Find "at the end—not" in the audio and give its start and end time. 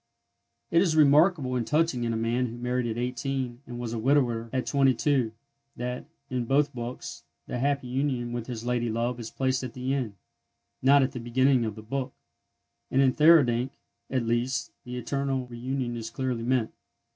9.63-11.03